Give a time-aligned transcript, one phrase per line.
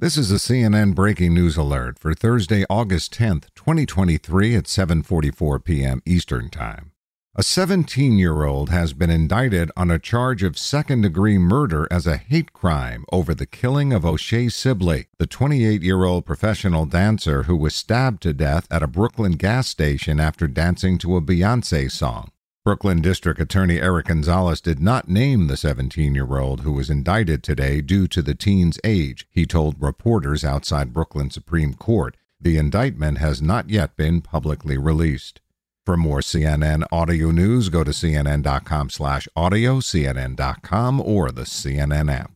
[0.00, 6.02] This is a CNN breaking news alert for Thursday, August 10th, 2023 at 7:44 p.m.
[6.06, 6.92] Eastern Time.
[7.34, 13.06] A 17-year-old has been indicted on a charge of second-degree murder as a hate crime
[13.10, 18.68] over the killing of O'Shea Sibley, the 28-year-old professional dancer who was stabbed to death
[18.70, 22.30] at a Brooklyn gas station after dancing to a Beyoncé song.
[22.68, 27.42] Brooklyn District Attorney Eric Gonzalez did not name the 17 year old who was indicted
[27.42, 32.18] today due to the teen's age, he told reporters outside Brooklyn Supreme Court.
[32.38, 35.40] The indictment has not yet been publicly released.
[35.86, 42.32] For more CNN audio news, go to cnn.com slash audio, cnn.com, or the CNN app.